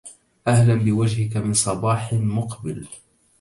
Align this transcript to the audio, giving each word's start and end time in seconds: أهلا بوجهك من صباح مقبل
أهلا 0.47 0.75
بوجهك 0.75 1.37
من 1.37 1.53
صباح 1.53 2.13
مقبل 2.13 2.87